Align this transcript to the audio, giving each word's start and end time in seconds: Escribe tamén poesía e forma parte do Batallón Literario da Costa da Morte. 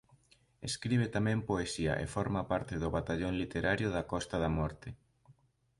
Escribe 0.69 1.07
tamén 1.15 1.47
poesía 1.49 1.93
e 2.03 2.05
forma 2.15 2.41
parte 2.51 2.73
do 2.81 2.89
Batallón 2.97 3.33
Literario 3.41 3.87
da 3.95 4.07
Costa 4.11 4.35
da 4.43 4.49
Morte. 4.59 4.89